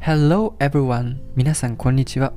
[0.00, 1.18] Hello everyone!
[1.36, 2.32] 皆さんこんにちは。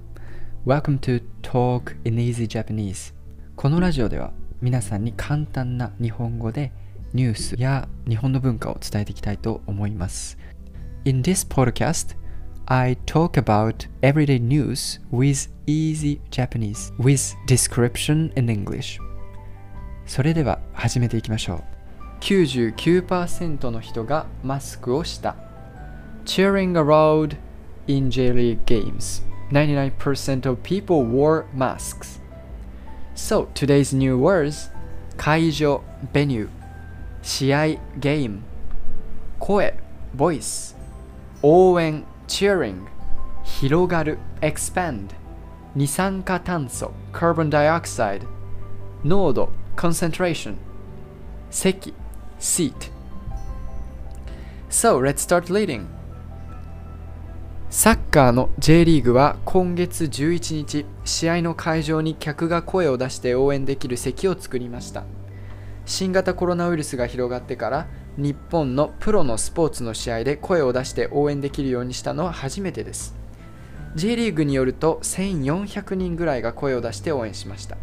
[0.65, 3.13] Welcome to Talk in Easy Japanese.
[3.55, 6.71] このラジオでは皆さんに簡単な日本語で
[7.13, 10.37] ニュースや日本の文化を伝えていきたいと思います。
[11.05, 12.15] In this podcast,
[12.67, 18.99] I talk about everyday news with easy Japanese with description in English.
[20.05, 21.74] それでは始めていきましょう。
[22.21, 25.35] 99%の人がマスクをした。
[26.25, 27.37] Cheering around
[27.87, 29.23] in J League games.
[29.51, 32.19] 99% of people wore masks.
[33.13, 34.71] So, today's new words
[35.17, 35.81] 会場
[36.13, 36.49] venue
[37.21, 38.41] 試合 game
[39.39, 39.73] 声
[40.15, 40.75] voice
[41.41, 42.85] 応援 cheering
[43.43, 45.09] 広がる expand
[45.75, 48.21] 二酸化炭素 carbon dioxide
[49.03, 50.55] 濃度 concentration
[51.49, 51.93] 席
[52.39, 52.91] seat.
[54.69, 55.85] So let's start leading.
[57.69, 65.03] サッカーの J リーグは今月11日試合の会場に客が声を出して応援できる席を作りました。
[65.85, 67.87] 新型コロナウイルスが広がってから
[68.17, 73.15] 日本のプロのスポーツの試合で声を出して応援できるようにしたのは初めてです。
[73.95, 77.77] J リーグによると1400人ぐらいが声を出して応援しました。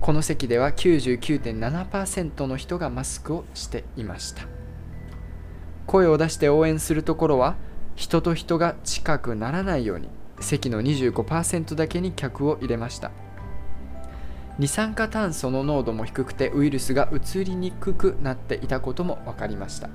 [0.00, 4.46] この席では99.7%の人がマスクをしていました。
[5.86, 7.56] 声を出して応援するところは
[7.96, 10.08] 人と人が近くならないように
[10.40, 13.10] 席の25%だけに客を入れました。
[14.58, 19.88] 二酸化炭素の濃度も低くてウイルスが移りにくくなっていたことも分かりました。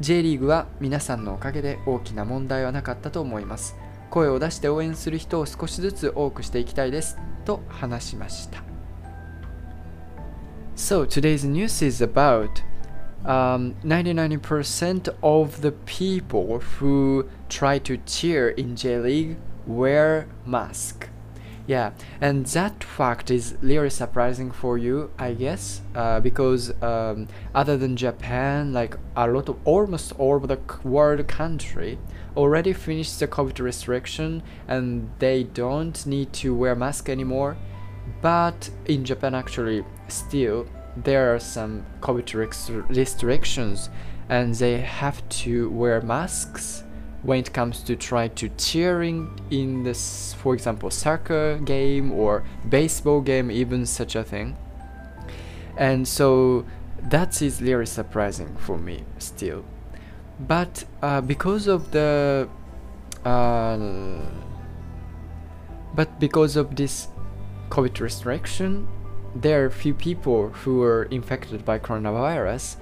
[0.00, 3.76] J リーグは皆さんのおかげで大きな問題はなかったと思います。
[4.10, 7.18] 声を出して応援する人を少しずつ多くしていきたいです。
[7.44, 8.67] と話しました。
[10.78, 12.62] So today's news is about
[13.24, 21.08] um, 99% of the people who try to cheer in J League wear mask.
[21.66, 21.90] Yeah,
[22.20, 27.96] and that fact is really surprising for you, I guess, uh, because um, other than
[27.96, 31.98] Japan, like a lot of almost all the world country
[32.36, 37.56] already finished the COVID restriction and they don't need to wear mask anymore.
[38.20, 43.90] But in Japan, actually, still there are some COVID restrictions
[44.28, 46.82] and they have to wear masks
[47.22, 53.20] when it comes to try to cheering in this for example soccer game or baseball
[53.20, 54.56] game even such a thing.
[55.76, 56.66] And so
[57.10, 59.64] that is really surprising for me still.
[60.40, 62.48] But uh, because of the
[63.24, 63.78] uh,
[65.94, 67.08] but because of this
[67.69, 68.87] covid restriction
[69.35, 72.77] there are few people who were infected by coronavirus.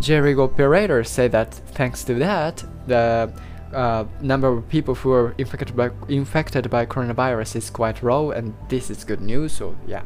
[0.00, 3.32] Jerry operators say that thanks to that, the
[3.72, 8.54] uh, number of people who are infected by infected by coronavirus is quite low, and
[8.68, 9.52] this is good news.
[9.52, 10.02] So yeah.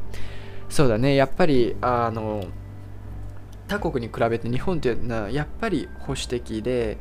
[0.68, 2.44] そうだね、やっぱりあの
[3.66, 6.96] 他国に比べて日本っていうのはやっぱり保守的で、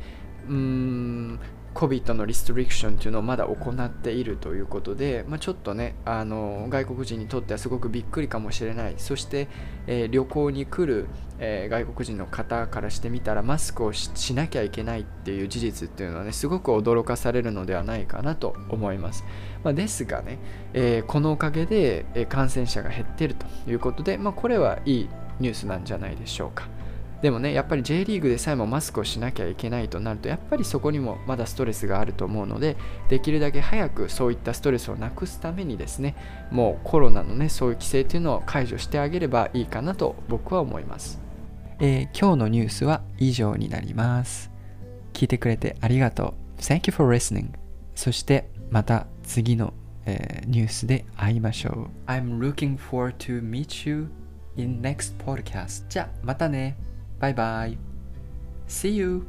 [0.48, 1.40] うーん
[1.75, 8.95] COVID のリストリクションというのをまだ行っているということで、まあ、ちょっとねあの外国人にとってはすごくびっくりかもしれない。
[8.97, 9.49] そして、
[9.85, 19.25] えー、旅行に来る、えー、外国人の方からしてみたらマスクをしなきゃいけないっていう事実っていうのはねすごく驚かされるのではないかなと思います、
[19.63, 20.39] まあ、ですがね、
[20.73, 25.09] えー、このおかげで、感染者が減っているということで、まあ、これはいい
[25.41, 26.69] ニュースなんじゃないでしょうか。
[27.21, 32.77] でもね、やっぱり J リーグでさえもマスクをしなきゃいけないとなると、やっぱりそこにもまだストレスがあると思うので、
[33.09, 36.15] できるだけ早くそういったストレスをなくすためにですね、
[36.51, 41.19] もうコロナのね、そういう規制というのを解除してあげればいいかなと僕は思います。
[41.79, 44.51] えー、今日のニュースは以上になります。
[45.13, 46.61] 聞いてくれてありがとう。
[46.61, 47.49] Thank you for listening.
[47.95, 49.73] そしてまた次の、
[50.05, 52.09] えー、ニュースで会いましょう。
[52.09, 54.09] I'm looking forward to meet you
[54.55, 55.85] in next podcast.
[55.89, 56.84] じゃあまたね。
[57.25, 57.77] Bye bye.
[58.67, 59.25] See you.